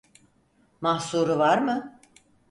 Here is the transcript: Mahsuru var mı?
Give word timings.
Mahsuru 0.81 1.39
var 1.39 1.57
mı? 1.57 1.99